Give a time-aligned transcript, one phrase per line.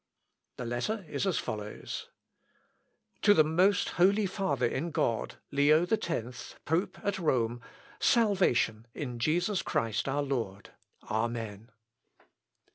[0.57, 2.09] The letter is as follows:
[3.21, 7.61] "To the Most Holy Father in God, Leo X, Pope at Rome,
[7.99, 9.63] Salvation in Christ Jesus
[10.07, 10.71] our Lord.
[11.03, 11.69] Amen.